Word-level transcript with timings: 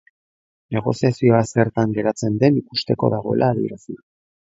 Negoziazioa 0.77 1.43
zertan 1.51 1.95
geratzen 1.99 2.43
den 2.45 2.61
ikusteko 2.65 3.15
dagoela 3.19 3.55
adierazi 3.55 3.97
du. 4.01 4.05